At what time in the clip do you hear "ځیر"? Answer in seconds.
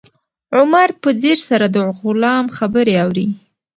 1.21-1.37